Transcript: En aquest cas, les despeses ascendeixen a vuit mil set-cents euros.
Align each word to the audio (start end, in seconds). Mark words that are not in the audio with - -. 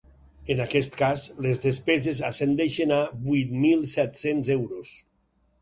En 0.53 0.61
aquest 0.63 0.95
cas, 1.01 1.25
les 1.47 1.61
despeses 1.67 2.21
ascendeixen 2.31 2.97
a 2.97 3.05
vuit 3.29 3.55
mil 3.67 3.87
set-cents 3.93 4.55
euros. 4.61 4.99